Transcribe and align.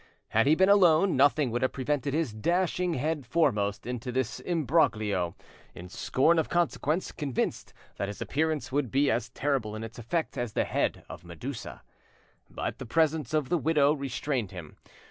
Had 0.29 0.47
he 0.47 0.55
been 0.55 0.67
alone, 0.67 1.15
nothing 1.15 1.51
would 1.51 1.61
have 1.61 1.73
prevented 1.73 2.15
his 2.15 2.33
dashing 2.33 2.95
head 2.95 3.23
foremost 3.23 3.85
into 3.85 4.11
this 4.11 4.39
imbroglio, 4.39 5.35
in 5.75 5.89
scorn 5.89 6.39
of 6.39 6.49
consequence, 6.49 7.11
convinced 7.11 7.71
that 7.97 8.07
his 8.07 8.19
appearance 8.19 8.71
would 8.71 8.89
be 8.89 9.11
as 9.11 9.29
terrible 9.29 9.75
in 9.75 9.83
its 9.83 9.99
effect 9.99 10.39
as 10.39 10.53
the 10.53 10.65
head 10.65 11.03
of 11.07 11.23
Medusa. 11.23 11.83
But 12.49 12.79
the 12.79 12.87
presence 12.87 13.31
of 13.31 13.49
the 13.49 13.59
widow 13.59 13.93
restrained 13.93 14.49
him. 14.49 14.75